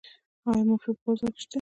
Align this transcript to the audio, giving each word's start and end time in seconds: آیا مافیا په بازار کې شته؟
آیا 0.49 0.63
مافیا 0.67 0.91
په 0.95 1.01
بازار 1.05 1.29
کې 1.35 1.39
شته؟ 1.43 1.49